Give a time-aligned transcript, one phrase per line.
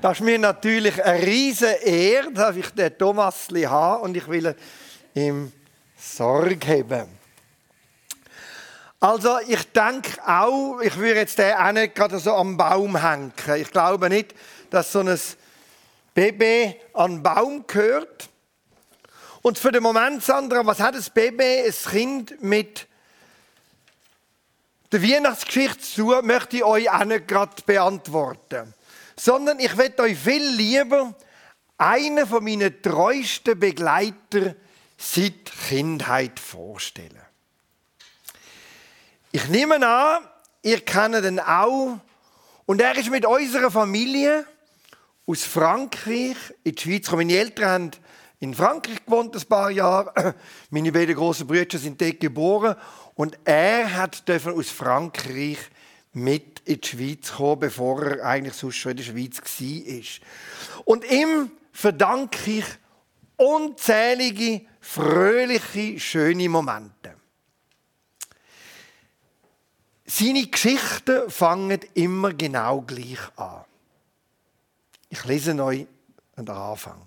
[0.00, 4.54] Das ist mir natürlich eine riesige Ehre, dass ich den Thomas habe und ich will
[5.12, 5.52] ihm
[5.96, 7.08] Sorge haben.
[9.00, 13.32] Also ich denke auch, ich würde jetzt den auch nicht gerade so am Baum hängen.
[13.56, 14.36] Ich glaube nicht,
[14.70, 15.18] dass so ein
[16.14, 18.28] Baby an den Baum gehört.
[19.42, 22.86] Und für den Moment, Sandra, was hat das Baby, ein Kind mit
[24.92, 28.74] der Weihnachtsgeschichte zu möchte ich euch auch nicht gerade beantworten
[29.18, 31.14] sondern ich werde euch viel lieber
[31.76, 34.54] einen von meinen treuesten Begleiter
[34.96, 37.20] seit Kindheit vorstellen.
[39.30, 40.24] Ich nehme an,
[40.62, 41.98] ihr kennt ihn auch
[42.66, 44.46] und er ist mit unserer Familie
[45.26, 47.26] aus Frankreich in die Schweiz gekommen.
[47.26, 47.90] Meine Eltern haben
[48.40, 50.34] in Frankreich gewohnt ein paar Jahre.
[50.70, 52.76] Meine beiden großen Brüder sind dort geboren
[53.14, 55.58] und er hat aus Frankreich
[56.12, 60.82] mit in die Schweiz gekommen, bevor er eigentlich sonst schon in der Schweiz war.
[60.84, 62.64] Und ihm verdanke ich
[63.36, 67.16] unzählige, fröhliche, schöne Momente.
[70.04, 73.64] Seine Geschichten fangen immer genau gleich an.
[75.10, 75.86] Ich lese euch
[76.36, 77.02] an Anfang.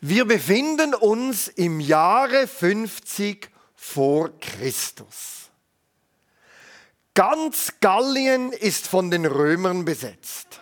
[0.00, 5.49] Wir befinden uns im Jahre 50 vor Christus.
[7.14, 10.60] Ganz Gallien ist von den Römern besetzt.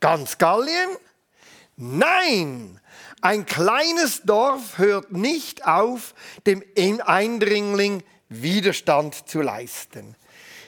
[0.00, 0.90] Ganz Gallien?
[1.76, 2.80] Nein!
[3.20, 10.16] Ein kleines Dorf hört nicht auf, dem Eindringling Widerstand zu leisten.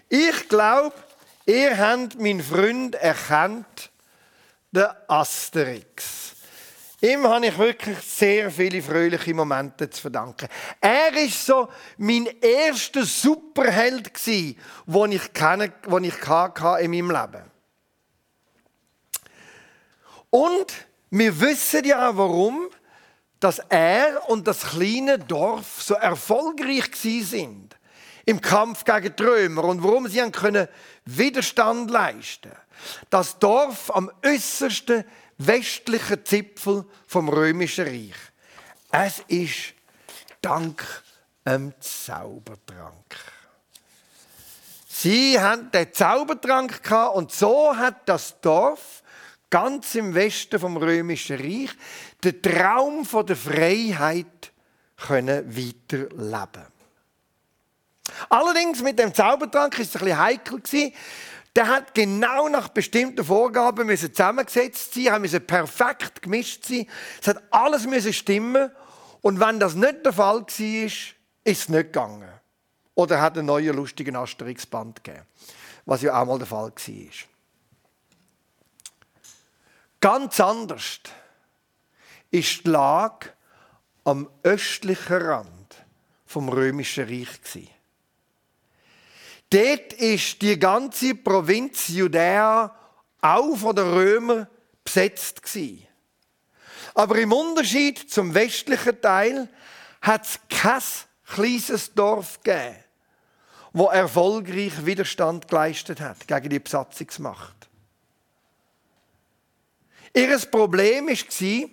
[0.09, 0.95] Ich glaube,
[1.47, 3.91] ihr habt mein Freund erkannt,
[4.71, 6.24] der Asterix.
[7.05, 10.49] Ihm habe ich wirklich sehr viele fröhliche Momente zu verdanken.
[10.81, 17.11] Er ist so mein erster Superheld gsi, den ich kenne, den ich hatte in meinem
[17.11, 17.51] Leben.
[20.31, 20.73] Und
[21.11, 22.71] wir wissen ja warum,
[23.39, 27.77] dass er und das kleine Dorf so erfolgreich gsi sind
[28.25, 30.69] im Kampf gegen die Römer und warum sie können
[31.05, 32.53] Widerstand leisten.
[33.11, 35.05] Das Dorf am äußersten
[35.39, 38.15] westlichen Zipfel vom römischen Reich.
[38.91, 39.75] Es ist
[40.41, 40.85] dank
[41.47, 43.17] dem Zaubertrank.
[44.87, 46.81] Sie haben den Zaubertrank
[47.15, 49.03] und so hat das Dorf
[49.51, 51.71] ganz im Westen vom römischen Reich
[52.23, 54.53] den Traum der Freiheit
[54.97, 56.67] können weiterleben.
[58.29, 60.63] Allerdings mit dem Zaubertrank ist es ein bisschen heikel
[61.57, 66.87] der hat genau nach bestimmten Vorgaben müssen zusammengesetzt sein, müssen perfekt gemischt sein.
[67.21, 68.71] Es hat alles müssen stimmen.
[69.21, 72.29] Und wenn das nicht der Fall war, ist es nicht gegangen.
[72.95, 75.27] Oder hat einen neuen lustigen Asterix-Band gegeben,
[75.85, 77.29] was ja auch mal der Fall war.
[80.01, 81.01] Ganz anders
[82.31, 83.31] ist die Lage
[84.05, 85.85] am östlichen Rand
[86.27, 87.71] vom römischen Reich gewesen.
[89.51, 92.75] Dort ist die ganze Provinz Judäa
[93.21, 94.49] auch von den Römern
[94.83, 95.41] besetzt.
[96.95, 99.49] Aber im Unterschied zum westlichen Teil
[100.01, 100.83] hat es kein
[101.27, 102.77] kleines Dorf gegeben,
[103.73, 107.69] wo erfolgreich Widerstand geleistet hat gegen die Besatzungsmacht.
[110.13, 111.69] Ihr Problem war,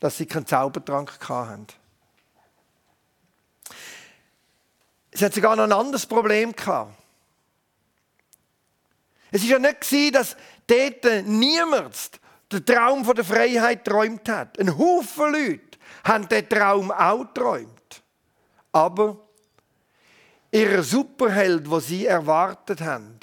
[0.00, 1.66] dass sie keinen Zaubertrank hatten.
[5.10, 6.94] Es hat sogar noch ein anderes Problem gehabt.
[9.32, 14.58] Es war ja nicht, dass dort niemand den Traum der Freiheit träumt hat.
[14.58, 18.02] Ein Haufen Leute haben den Traum auch geträumt.
[18.72, 19.16] Aber
[20.50, 23.18] ihr Superheld, wo sie erwartet haben,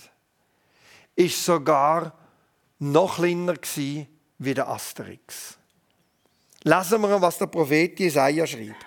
[1.16, 2.14] ist sogar
[2.80, 3.56] noch kleiner
[4.40, 5.58] wie der Asterix.
[6.64, 8.86] Lesen wir, was der Prophet Jesaja schreibt.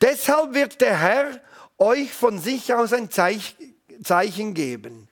[0.00, 1.40] Deshalb wird der Herr
[1.80, 5.08] euch von sich aus ein Zeichen geben.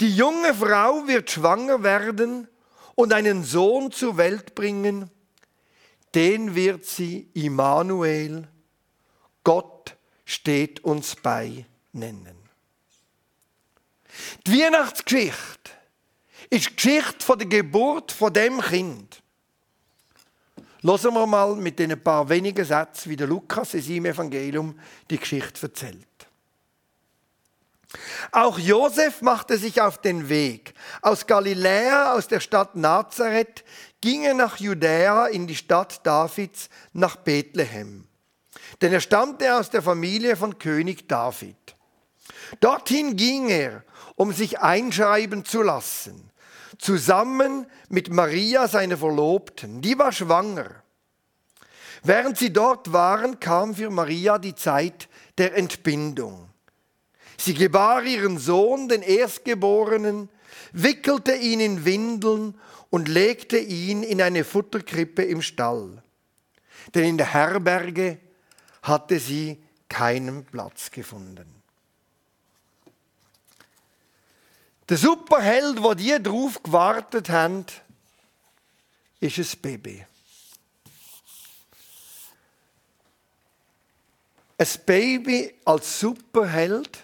[0.00, 2.46] Die junge Frau wird schwanger werden
[2.94, 5.10] und einen Sohn zur Welt bringen.
[6.14, 8.46] Den wird sie Immanuel,
[9.44, 12.36] Gott steht uns bei, nennen.
[14.46, 15.70] Die Weihnachtsgeschichte
[16.50, 19.21] ist die Geschichte der Geburt von dem Kind.
[20.84, 24.76] Hören wir mal mit den paar wenigen Sätzen, wie der Lukas in seinem Evangelium
[25.08, 26.06] die Geschichte erzählt.
[28.32, 30.74] Auch Josef machte sich auf den Weg.
[31.00, 33.64] Aus Galiläa, aus der Stadt Nazareth,
[34.00, 38.08] ging er nach Judäa in die Stadt Davids, nach Bethlehem.
[38.80, 41.76] Denn er stammte aus der Familie von König David.
[42.60, 43.84] Dorthin ging er,
[44.16, 46.31] um sich einschreiben zu lassen
[46.78, 49.80] zusammen mit Maria, seiner Verlobten.
[49.80, 50.82] Die war schwanger.
[52.02, 55.08] Während sie dort waren, kam für Maria die Zeit
[55.38, 56.48] der Entbindung.
[57.36, 60.28] Sie gebar ihren Sohn, den Erstgeborenen,
[60.72, 62.54] wickelte ihn in Windeln
[62.90, 66.02] und legte ihn in eine Futterkrippe im Stall.
[66.94, 68.18] Denn in der Herberge
[68.82, 71.61] hatte sie keinen Platz gefunden.
[74.88, 77.64] Der Superheld, wo die drauf gewartet haben,
[79.20, 80.04] ist ein Baby.
[84.58, 86.98] Ein Baby als Superheld,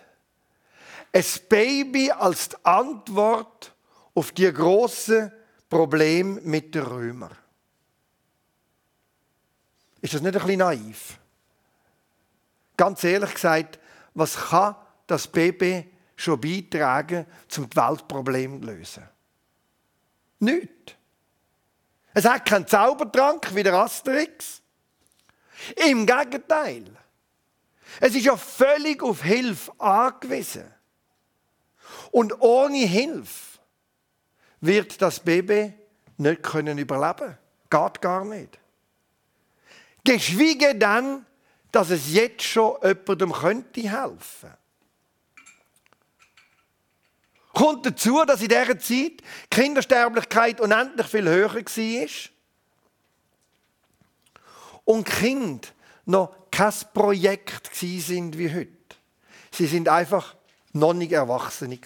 [1.13, 3.73] ein Baby als Antwort
[4.15, 5.33] auf die große
[5.71, 7.37] Problem mit den Römern.
[10.01, 11.19] Ist das nicht ein bisschen naiv?
[12.77, 13.79] Ganz ehrlich gesagt,
[14.15, 14.77] was kann
[15.07, 17.27] das Baby schon beitragen,
[17.57, 19.09] um das Weltproblem zu lösen?
[20.41, 20.99] Nicht.
[22.13, 24.61] Es hat keinen Zaubertrank wie der Asterix.
[25.89, 26.85] Im Gegenteil.
[28.01, 30.65] Es ist ja völlig auf Hilfe angewiesen.
[32.11, 33.59] Und ohne Hilfe
[34.61, 35.73] wird das Baby
[36.17, 37.39] nicht können überleben.
[37.71, 38.59] Geht gar nicht.
[40.05, 41.27] Geschwiege dann,
[41.71, 44.55] dass es jetzt schon jemandem könnte helfen.
[47.59, 52.07] Kommt dazu, dass in dieser Zeit die Kindersterblichkeit unendlich viel höher war
[54.85, 55.75] und Kind
[56.05, 58.69] noch kein Projekt sind wie heute.
[59.51, 60.37] Sie sind einfach
[60.73, 61.81] noch nicht Erwachsene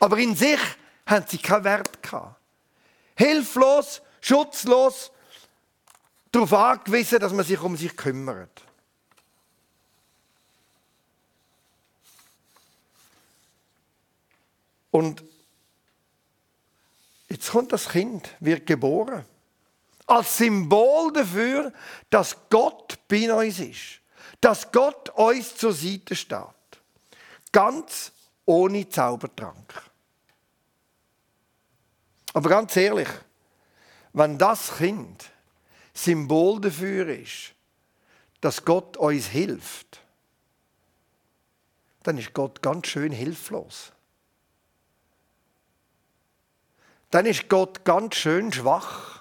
[0.00, 0.58] Aber in sich
[1.06, 1.96] haben sie keinen Wert.
[3.14, 5.12] Hilflos, schutzlos,
[6.32, 8.62] darauf angewiesen, dass man sich um sich kümmert.
[14.92, 15.24] Und
[17.28, 19.24] jetzt kommt das Kind, wird geboren.
[20.06, 21.72] Als Symbol dafür,
[22.10, 24.00] dass Gott bei uns ist.
[24.40, 26.38] Dass Gott uns zur Seite steht.
[27.50, 28.12] Ganz
[28.44, 29.90] ohne Zaubertrank.
[32.34, 33.08] Aber ganz ehrlich,
[34.12, 35.30] wenn das Kind
[35.94, 37.54] Symbol dafür ist,
[38.42, 40.02] dass Gott uns hilft,
[42.02, 43.92] dann ist Gott ganz schön hilflos.
[47.12, 49.20] Dann ist Gott ganz schön schwach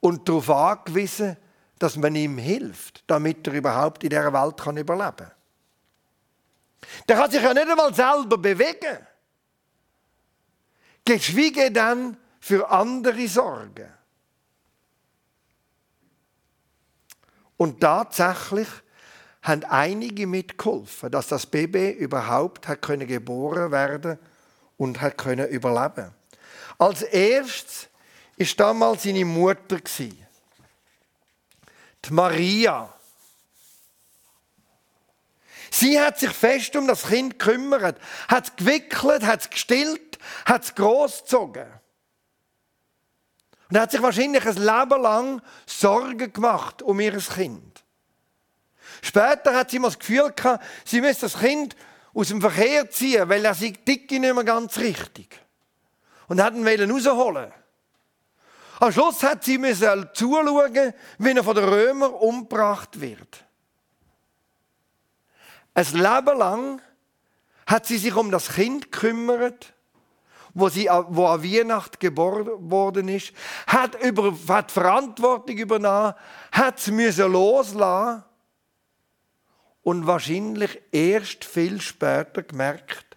[0.00, 1.38] und darauf angewiesen,
[1.78, 5.32] dass man ihm hilft, damit er überhaupt in dieser Welt überleben kann.
[7.08, 8.98] Der kann sich ja nicht einmal selber bewegen.
[11.02, 13.90] Geschwiege dann für andere sorgen.
[17.56, 18.68] Und tatsächlich
[19.40, 24.18] haben einige mitgeholfen, dass das Baby überhaupt hat geboren werden
[24.76, 26.12] und hat überleben.
[26.78, 27.88] Als erstes
[28.36, 29.80] ist damals seine Mutter
[32.04, 32.92] die Maria.
[35.70, 40.64] Sie hat sich fest um das Kind gekümmert, hat es gewickelt, hat es gestillt, hat
[40.64, 41.66] es großgezogen.
[43.70, 47.82] Und hat sich wahrscheinlich ein Leben lang Sorgen gemacht um ihr Kind.
[49.02, 51.74] Später hat sie immer das Gefühl gehabt, sie müsse das Kind
[52.12, 55.43] aus dem Verkehr ziehen, weil er sich dicke nicht mehr ganz richtig.
[56.28, 57.52] Und hat ihn rausholen
[58.80, 63.44] Am Schluss hat sie müssen zuschauen, wie er von den Römern umgebracht wird.
[65.74, 66.82] Ein Leben lang
[67.66, 69.74] hat sie sich um das Kind gekümmert
[70.54, 73.32] wo, sie, wo an Weihnachten geboren worden ist,
[73.66, 76.14] hat, über, hat Verantwortung übernommen,
[76.52, 78.22] hat es müssen loslassen
[79.82, 83.16] und wahrscheinlich erst viel später gemerkt,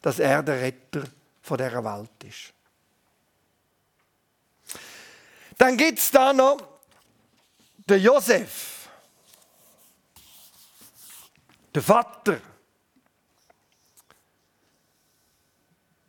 [0.00, 1.04] dass er der Retter
[1.42, 2.52] von dieser Welt ist.
[5.58, 6.58] Dann gibt es da noch
[7.86, 8.88] den Josef,
[11.74, 12.40] der Vater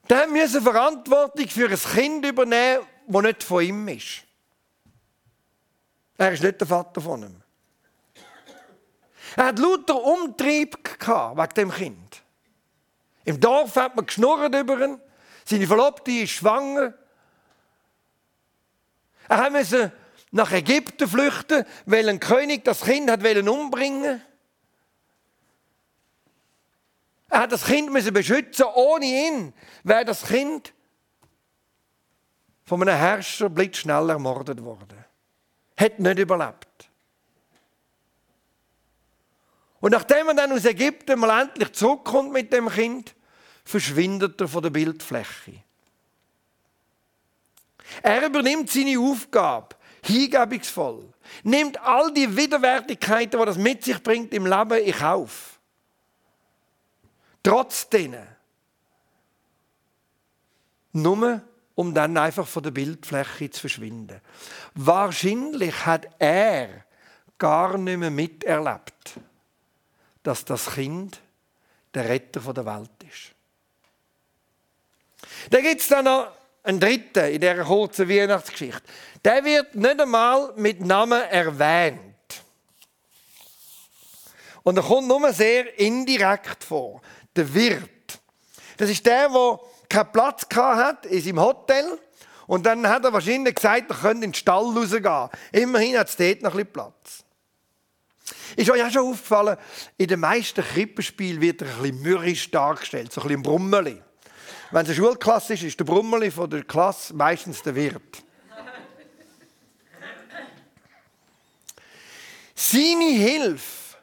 [0.10, 4.24] Der müsse Verantwortung für ein Kind übernehmen, das nicht von ihm ist.
[6.18, 7.42] Er ist nicht der Vater von ihm.
[9.36, 12.22] Er hat lauter Umtrieb gehabt wegen dem Kind.
[13.26, 15.02] Im Dorf hat man geschnurrt über ihn.
[15.46, 16.94] Seine Verlobte ist schwanger.
[19.28, 19.92] Er musste
[20.32, 24.22] nach Ägypten flüchten, weil ein König das Kind hat umbringen.
[27.30, 28.66] Er hat das Kind müssen beschützen.
[28.76, 30.74] Ohne ihn wäre das Kind
[32.64, 35.04] von einem Herrscher blitzschnell ermordet worden.
[35.78, 36.90] Hat nicht überlebt.
[39.80, 43.16] Und nachdem er dann aus Ägypten mal endlich zurückkommt mit dem Kind,
[43.64, 45.64] verschwindet er von der Bildfläche.
[48.02, 54.46] Er übernimmt seine Aufgabe hingebungsvoll, nimmt all die Widerwärtigkeiten, die das mit sich bringt im
[54.46, 55.60] Leben, in Kauf.
[57.42, 58.28] Trotz denen.
[60.94, 61.42] Nur
[61.76, 64.22] um dann einfach von der Bildfläche zu verschwinden.
[64.76, 66.86] Wahrscheinlich hat er
[67.38, 69.20] gar nicht mehr miterlebt,
[70.22, 71.20] dass das Kind
[71.94, 72.93] der Retter der Welt
[75.44, 75.54] ist.
[75.54, 76.28] Da gibt es dann noch
[76.64, 78.84] einen dritten in dieser kurzen Weihnachtsgeschichte.
[79.24, 82.00] Der wird nicht einmal mit Namen erwähnt.
[84.64, 87.02] Und er kommt nur sehr indirekt vor.
[87.36, 87.90] Der Wirt.
[88.78, 89.60] Das ist der, der
[89.90, 92.00] keinen Platz hat in seinem Hotel.
[92.48, 95.30] Und dann hat er wahrscheinlich gesagt, er könnte in den Stall rausgehen.
[95.52, 97.24] Immerhin hat es dort noch ein Platz.
[98.56, 99.58] Ist euch auch schon aufgefallen,
[99.98, 104.02] in den meisten Krippenspielen wird er ein bisschen mürrisch dargestellt, so ein bisschen Brummeli.
[104.74, 108.24] Wenn es eine Schulklasse ist, ist der Brummeli von der Klasse meistens der Wirt.
[112.56, 113.98] Seine Hilfe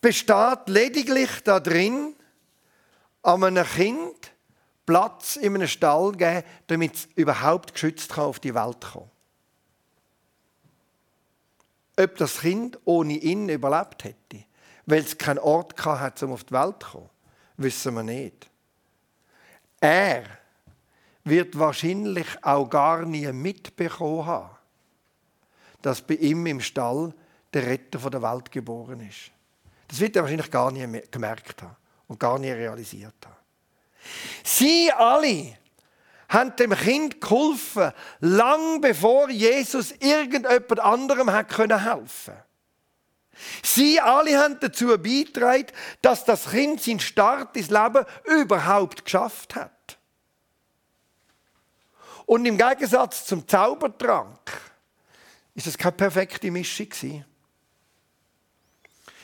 [0.00, 2.14] besteht lediglich darin,
[3.22, 4.30] an einem Kind
[4.86, 9.10] Platz in einem Stall geben, damit es überhaupt geschützt auf die Welt kommen
[11.96, 12.04] kann.
[12.04, 14.44] Ob das Kind ohne ihn überlebt hätte,
[14.86, 17.10] weil es keinen Ort hatte, um auf die Welt zu kommen,
[17.56, 18.49] wissen wir nicht.
[19.80, 20.24] Er
[21.24, 24.56] wird wahrscheinlich auch gar nie mitbekommen haben,
[25.82, 27.14] dass bei ihm im Stall
[27.52, 29.30] der Retter der Welt geboren ist.
[29.88, 33.36] Das wird er wahrscheinlich gar nie gemerkt haben und gar nie realisiert haben.
[34.44, 35.56] Sie alle
[36.28, 42.34] haben dem Kind geholfen, lang bevor Jesus irgendjemand anderem helfen.
[43.62, 45.66] Sie alle haben dazu beigetragen,
[46.02, 49.98] dass das Kind seinen Start ins Leben überhaupt geschafft hat.
[52.26, 54.38] Und im Gegensatz zum Zaubertrank
[55.54, 56.88] ist es keine perfekte Mischung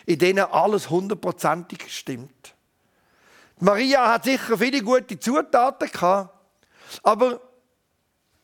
[0.06, 2.54] in denen alles hundertprozentig stimmt.
[3.58, 6.32] Maria hat sicher viele gute Zutaten gehabt,
[7.02, 7.40] aber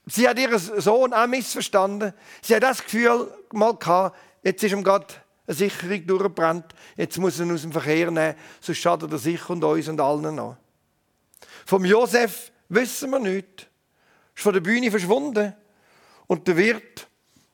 [0.07, 2.13] sie hat ihren Sohn auch missverstanden.
[2.43, 5.07] Sie hat das Gefühl mal gehabt, jetzt ist ihm gerade
[5.53, 9.49] eine Sicherung durchgebrannt, jetzt muss er ihn aus dem Verkehr nehmen, sonst schadet er sich
[9.49, 10.57] und uns und allen noch.
[11.67, 13.67] Vom Josef wissen wir nichts.
[14.35, 15.55] Ist von der Bühne verschwunden.
[16.27, 17.07] Und der Wirt,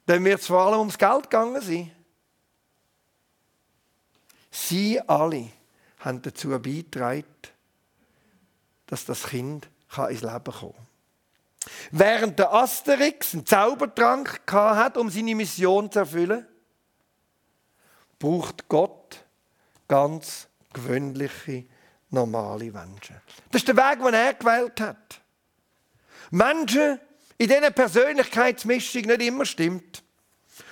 [0.08, 1.90] dem wird es vor allem ums Geld gegangen sein.
[4.50, 5.50] Sie alle
[6.00, 7.24] haben dazu beigetragen,
[8.86, 9.68] dass das Kind
[10.08, 10.86] ins Leben kommen kann.
[11.90, 16.46] Während der Asterix einen Zaubertrank hat, um seine Mission zu erfüllen,
[18.18, 19.24] braucht Gott
[19.86, 21.64] ganz gewöhnliche,
[22.10, 23.20] normale Menschen.
[23.50, 25.20] Das ist der Weg, den er gewählt hat.
[26.30, 27.00] Menschen,
[27.38, 30.02] in denen Persönlichkeitsmischung nicht immer stimmt,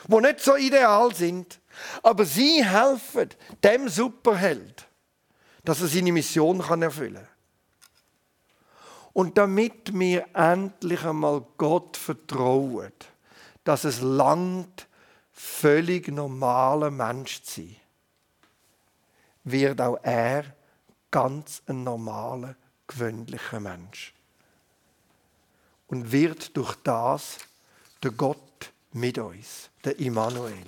[0.07, 1.61] die nicht so ideal sind,
[2.03, 3.31] aber sie helfen
[3.63, 4.87] dem Superheld,
[5.65, 7.29] dass er seine Mission erfüllen kann.
[9.13, 12.93] Und damit wir endlich einmal Gott vertrauen,
[13.65, 14.86] dass es langt,
[15.37, 17.77] völlig normaler Mensch zu sein,
[19.45, 20.45] wird auch er
[21.11, 24.13] ganz ein normaler, gewöhnlicher Mensch.
[25.89, 27.39] Und wird durch das
[28.03, 30.67] der Gott mit uns, der Immanuel.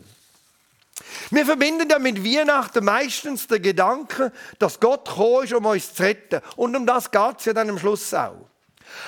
[1.31, 6.03] Wir verbinden ja mit Weihnachten meistens den Gedanken, dass Gott gekommen ist, um uns zu
[6.03, 6.41] retten.
[6.57, 8.49] Und um das geht es ja dann am Schluss auch.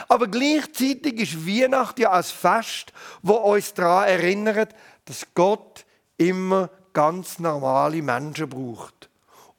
[0.08, 4.74] Aber gleichzeitig ist Weihnachten ja ein Fest, wo uns daran erinnert,
[5.10, 5.84] dass Gott
[6.18, 9.10] immer ganz normale Menschen braucht,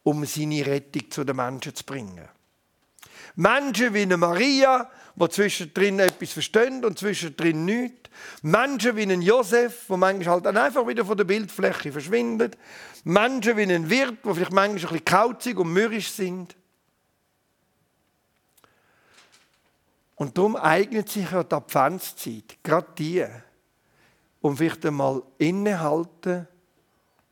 [0.02, 2.30] um seine Rettung zu den Menschen zu bringen.
[3.36, 8.10] Menschen wie eine Maria, die zwischendrin etwas verstehen und zwischendrin nichts.
[8.44, 12.58] Menschen wie ein Josef, der manchmal halt dann einfach wieder von der Bildfläche verschwindet.
[13.04, 16.56] Menschen wie ein Wirt, die vielleicht manchmal ein bisschen kauzig und mürrisch sind.
[20.16, 23.26] Und darum eignet sich ja die Adventszeit, gerade die,
[24.42, 26.48] um vielleicht einmal innehalten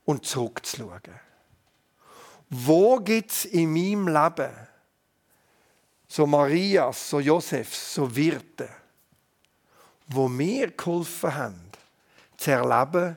[0.05, 1.01] und zurückzuschauen.
[2.49, 4.51] Wo gibt es in meinem Leben
[6.07, 8.67] so Marias, so Josefs, so Wirte,
[10.07, 11.69] wo mir geholfen haben,
[12.35, 13.15] zu erleben,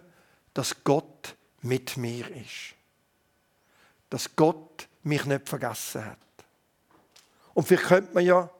[0.52, 2.74] dass Gott mit mir ist.
[4.10, 6.18] Dass Gott mich nicht vergessen hat.
[7.54, 8.50] Und vielleicht könnte man ja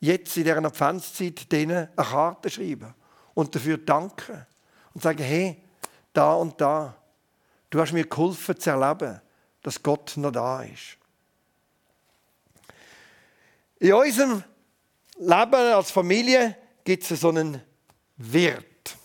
[0.00, 2.94] jetzt in dieser Adventszeit denen eine Karte schreiben
[3.36, 4.46] und dafür danken
[4.94, 5.62] und sagen, hey,
[6.14, 6.96] da und da,
[7.68, 9.20] du hast mir geholfen zu erleben,
[9.62, 10.96] dass Gott noch da ist.
[13.78, 14.42] In unserem
[15.18, 17.60] Leben als Familie gibt es so einen
[18.16, 18.96] Wirt.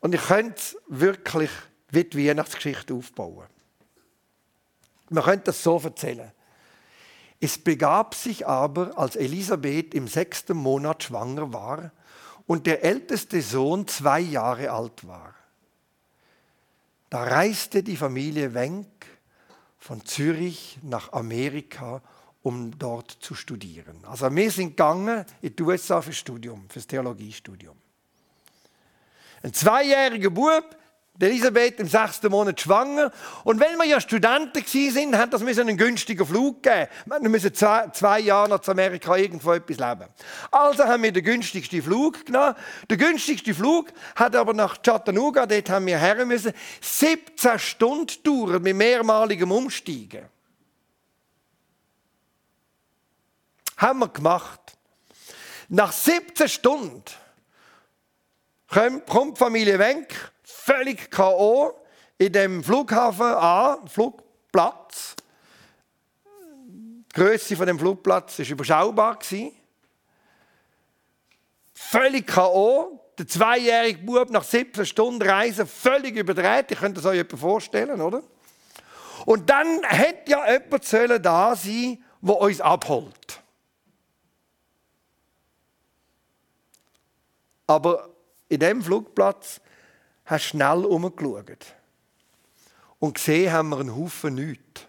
[0.00, 1.50] Und ich könnte wirklich
[1.88, 3.46] wie die Weihnachtsgeschichte aufbauen.
[5.08, 6.32] Man könnte das so erzählen.
[7.40, 11.92] Es begab sich aber, als Elisabeth im sechsten Monat schwanger war
[12.46, 15.34] und der älteste Sohn zwei Jahre alt war.
[17.10, 18.86] Da reiste die Familie Wenk
[19.78, 22.02] von Zürich nach Amerika,
[22.42, 24.04] um dort zu studieren.
[24.04, 27.76] Also wir sind gegangen in die USA fürs Studium, fürs Theologiestudium.
[29.42, 30.76] Ein zweijähriger Bub
[31.18, 33.10] Elisabeth im sechsten Monat schwanger.
[33.44, 36.88] Und wenn wir ja Studenten sind, hat das einen günstigen Flug gegeben.
[37.06, 40.10] Wir müssen zwei, zwei Jahre nach Amerika irgendwo etwas leben.
[40.50, 42.54] Also haben wir den günstigsten Flug genommen.
[42.90, 48.62] Der günstigste Flug hat aber nach Chattanooga, dort haben wir her müssen, 17 Stunden dauern
[48.62, 50.26] mit mehrmaligem Umsteigen.
[53.76, 54.60] Haben wir gemacht.
[55.68, 57.04] Nach 17 Stunden
[59.06, 61.72] kommt Familie Wenk völlig K.O.
[62.18, 65.16] in dem Flughafen an, Flugplatz.
[66.64, 69.18] Die Größe von dem Flugplatz war überschaubar.
[71.74, 73.00] Völlig K.O.
[73.18, 76.70] Der zweijährige Bub nach 17 Stunden Reise völlig überdreht.
[76.70, 78.22] Ich könnte das euch vorstellen, oder?
[79.24, 83.42] Und dann hätte ja jemand da sein der uns abholt.
[87.66, 88.10] Aber
[88.48, 89.60] in dem Flugplatz
[90.26, 91.74] hast schnell umgeschaut.
[92.98, 94.86] Und gesehen haben wir einen Haufen nichts.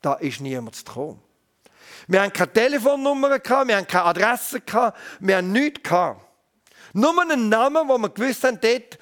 [0.00, 1.20] Da ist niemand zu kommen.
[2.06, 4.62] Wir haben keine Telefonnummer, wir haben keine Adresse,
[5.20, 5.90] wir haben nichts.
[6.92, 8.98] Nur einen Namen, wo wir gewusst haben, dort,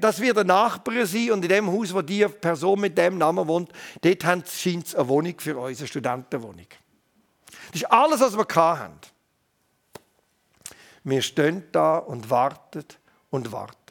[0.00, 3.48] das wird ein Nachbar sein und in dem Haus, wo die Person mit dem Namen
[3.48, 6.66] wohnt, dort scheint es eine Wohnung für uns, eine Studentenwohnung.
[7.72, 9.00] Das ist alles, was wir haben.
[11.04, 12.84] Wir stehen da und warten
[13.30, 13.85] und warten.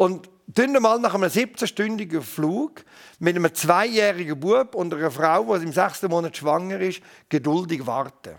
[0.00, 2.86] Und dann mal nach einem 17-stündigen Flug
[3.18, 8.38] mit einem zweijährigen Bub und einer Frau, die im sechsten Monat schwanger ist, geduldig warten.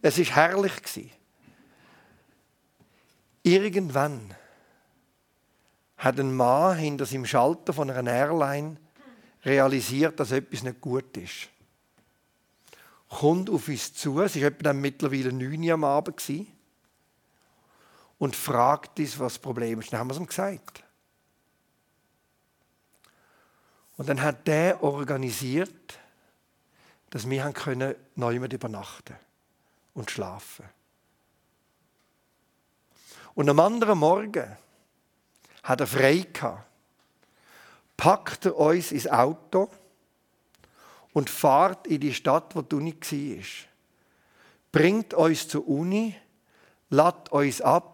[0.00, 0.72] Es ist herrlich
[3.42, 4.34] Irgendwann
[5.98, 8.78] hat ein Mann hinter seinem Schalter von einer Airline
[9.44, 11.50] realisiert, dass etwas nicht gut ist.
[13.10, 16.18] Kommt auf uns zu, es war mittlerweile 9 Uhr am Abend
[18.24, 19.92] und fragt uns, was das Problem ist.
[19.92, 20.82] Dann haben wir es ihm gesagt.
[23.98, 26.00] Und dann hat der organisiert,
[27.10, 29.14] dass wir haben können neu übernachten
[29.92, 30.64] und schlafen.
[33.34, 34.56] Und am anderen Morgen
[35.62, 36.64] hat er frei gehabt,
[37.94, 39.68] packt er uns ins Auto
[41.12, 43.44] und fahrt in die Stadt, wo die Uni war.
[44.72, 46.16] Bringt uns zur Uni,
[46.88, 47.93] lädt uns ab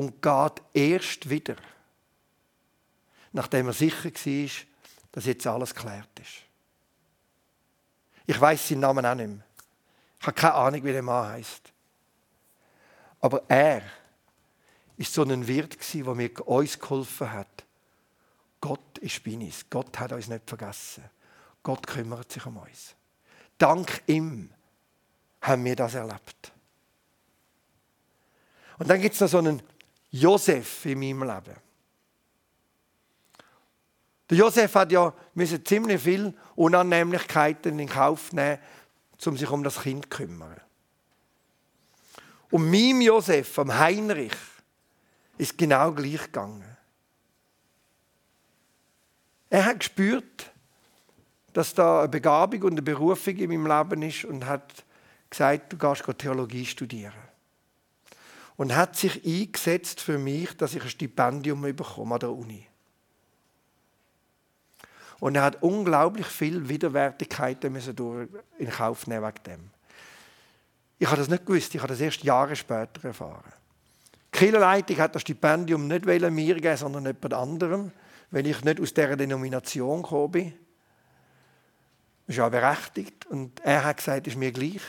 [0.00, 1.56] und geht erst wieder,
[3.32, 4.50] nachdem er sicher war,
[5.12, 6.42] dass jetzt alles geklärt ist.
[8.26, 9.44] Ich weiß seinen Namen auch nicht mehr.
[10.18, 11.70] Ich habe keine Ahnung, wie der Mann heißt.
[13.20, 13.82] Aber er
[14.96, 17.66] ist so ein Wirt der mir uns geholfen hat.
[18.58, 19.68] Gott ist bei uns.
[19.68, 21.04] Gott hat uns nicht vergessen.
[21.62, 22.94] Gott kümmert sich um uns.
[23.58, 24.50] Dank ihm
[25.42, 26.52] haben wir das erlebt.
[28.78, 29.62] Und dann gibt es noch so einen
[30.10, 31.56] Josef in meinem Leben.
[34.28, 35.12] Der Josef hat ja
[35.64, 38.58] ziemlich viele Unannehmlichkeiten in Kauf nehmen,
[39.24, 40.60] um sich um das Kind zu kümmern.
[42.50, 44.36] Und meinem Josef, am Heinrich,
[45.38, 46.64] ist genau gleich gegangen.
[49.48, 50.52] Er hat gespürt,
[51.52, 54.84] dass da eine Begabung und eine Berufung in meinem Leben ist und hat
[55.28, 57.29] gesagt, du gehst Theologie studieren
[58.56, 62.66] und hat sich eingesetzt für mich, dass ich ein Stipendium bekomme an der Uni.
[65.20, 67.76] Und er hat unglaublich viel Widerwärtigkeiten
[68.58, 69.70] in Kauf nehmen wegen dem.
[70.98, 73.52] Ich habe das nicht gewusst, ich habe das erst Jahre später erfahren.
[74.32, 77.92] Die Kirchenleitung hat das Stipendium nicht mir geben, sondern jemand anderem,
[78.30, 80.52] weil ich nicht aus dieser Denomination gekommen bin.
[82.26, 83.26] Das ist ja berechtigt.
[83.26, 84.82] Und er hat gesagt, es ist mir gleich.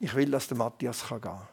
[0.00, 1.48] Ich will, dass der Matthias gehen kann.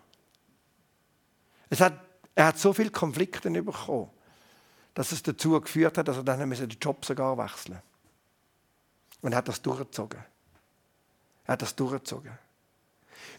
[1.70, 1.94] Es hat,
[2.36, 4.10] er hat so viele Konflikte bekommen,
[4.94, 7.84] dass es dazu geführt hat, dass er dann den Job sogar wechseln musste.
[9.22, 10.24] Und er hat das durchgezogen.
[11.46, 12.38] Er hat das durchgezogen.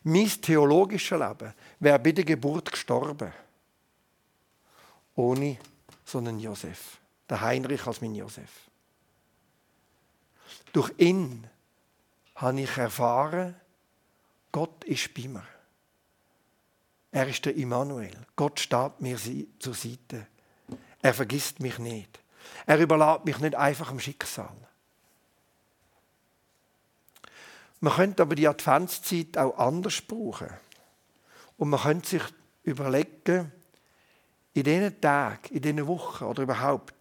[0.03, 3.33] Mein theologisches Leben wäre bei der Geburt gestorben.
[5.15, 5.59] Ohne
[6.05, 6.99] so einen Josef.
[7.29, 8.51] Der Heinrich als mein Josef.
[10.73, 11.47] Durch ihn
[12.35, 13.55] habe ich erfahren,
[14.53, 15.47] Gott ist bei mir.
[17.13, 18.17] Er ist der Immanuel.
[18.37, 19.19] Gott steht mir
[19.59, 20.27] zur Seite.
[21.03, 22.21] Er vergisst mich nicht.
[22.67, 24.57] Er überlässt mich nicht einfach im Schicksal.
[27.81, 30.51] Man könnte aber die Adventszeit auch anders brauchen.
[31.57, 32.23] Und man könnte sich
[32.63, 33.53] überlegen,
[34.53, 36.95] in diesen Tagen, in diesen Wochen oder überhaupt,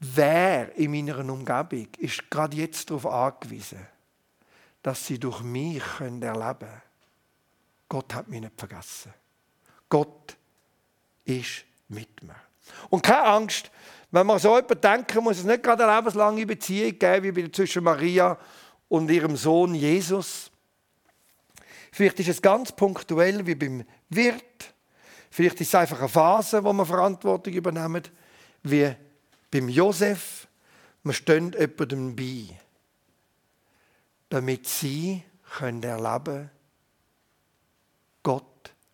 [0.00, 3.86] wer in meiner Umgebung ist gerade jetzt darauf angewiesen,
[4.82, 6.82] dass sie durch mich erleben können.
[7.88, 9.12] Gott hat mich nicht vergessen.
[9.88, 10.36] Gott
[11.24, 12.36] ist mit mir.
[12.90, 13.70] Und keine Angst,
[14.10, 17.84] wenn man so etwas denken muss es nicht gerade eine lebenslange Beziehung geben wie zwischen
[17.84, 18.38] Maria
[18.88, 20.50] und ihrem Sohn Jesus.
[21.92, 24.74] Vielleicht ist es ganz punktuell wie beim Wirt.
[25.30, 28.10] Vielleicht ist es einfach eine Phase, wo man Verantwortung übernimmt,
[28.62, 28.94] wie
[29.50, 30.48] beim Josef.
[31.02, 32.58] Man steht jemandem bei,
[34.28, 35.22] damit sie
[35.58, 36.55] können erleben Gott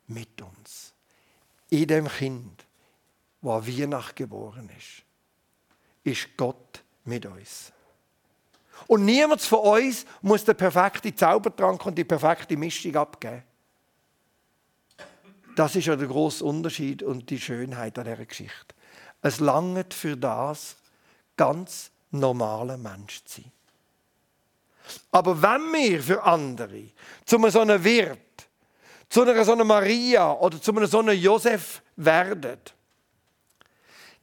[0.07, 0.93] mit uns.
[1.71, 2.65] In dem Kind,
[3.41, 5.03] wo Weihnacht geboren ist,
[6.05, 7.73] ist Gott mit uns.
[8.87, 13.45] Und niemand von uns muss den perfekten Zaubertrank und die perfekte Mischung abgeben.
[15.55, 18.75] Das ist ja der große Unterschied und die Schönheit an dieser Geschichte.
[19.21, 20.77] Es langt für das,
[21.37, 23.53] ganz normaler Mensch zu sein.
[25.11, 26.89] Aber wenn wir für andere
[27.25, 28.19] zu so einem Wirt,
[29.13, 32.59] zu einer so einer Maria oder zu einem so einem Josef werden,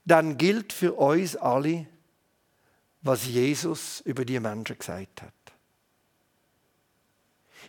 [0.04, 1.86] dann gilt für uns alle,
[3.00, 5.32] was Jesus über die Menschen gesagt hat.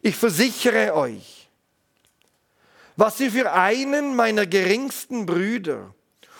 [0.01, 1.47] Ich versichere euch,
[2.95, 5.93] was ihr für einen meiner geringsten Brüder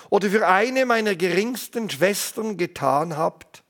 [0.09, 3.63] oder für eine meiner geringsten Schwestern getan habt,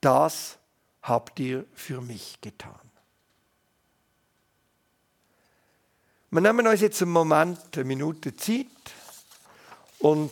[0.00, 0.58] das
[1.02, 2.89] habt ihr für mich getan.
[6.32, 8.66] Wir nehmen uns jetzt einen Moment, eine Minute Zeit
[9.98, 10.30] und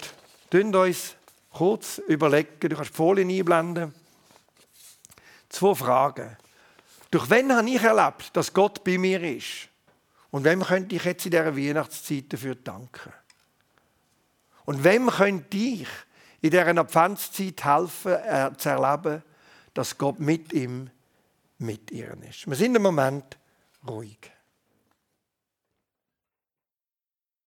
[0.48, 1.16] tun uns
[1.52, 3.92] kurz überlegen, du kannst die Folie einblenden.
[5.48, 6.36] Zwei Fragen.
[7.10, 9.68] Durch wen habe ich erlebt, dass Gott bei mir ist?
[10.30, 13.12] Und wem könnte ich jetzt in dieser Weihnachtszeit dafür danken?
[14.66, 15.88] Und wem könnte ich
[16.42, 19.24] in dieser Adventszeit helfen, äh, zu erleben,
[19.74, 20.90] dass Gott mit ihm,
[21.58, 22.46] mit ihr ist?
[22.46, 23.36] Wir sind im Moment
[23.84, 24.30] ruhig.